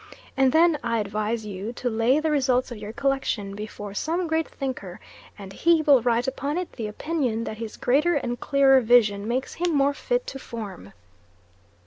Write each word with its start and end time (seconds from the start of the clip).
And 0.35 0.51
then 0.51 0.79
I 0.83 0.97
advise 0.97 1.45
you 1.45 1.73
to 1.73 1.87
lay 1.87 2.19
the 2.19 2.31
results 2.31 2.71
of 2.71 2.79
your 2.79 2.91
collection 2.91 3.53
before 3.55 3.93
some 3.93 4.25
great 4.25 4.47
thinker 4.47 4.99
and 5.37 5.53
he 5.53 5.83
will 5.83 6.01
write 6.01 6.27
upon 6.27 6.57
it 6.57 6.71
the 6.71 6.87
opinion 6.87 7.43
that 7.43 7.57
his 7.59 7.77
greater 7.77 8.15
and 8.15 8.39
clearer 8.39 8.81
vision 8.81 9.27
makes 9.27 9.53
him 9.53 9.75
more 9.77 9.93
fit 9.93 10.25
to 10.25 10.39
form. 10.39 10.93